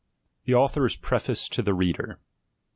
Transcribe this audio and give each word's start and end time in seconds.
THE 0.45 0.55
AUTHOR'S 0.55 0.95
PREFACE 0.95 1.47
TO 1.47 1.61
THE 1.61 1.75
READER. 1.75 2.17